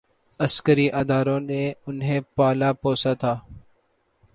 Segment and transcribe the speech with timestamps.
[0.39, 3.39] عسکری اداروں نے انہیں پالا پوسا تھا۔